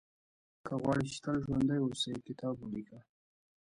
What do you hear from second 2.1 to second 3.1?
کتاب ولیکه.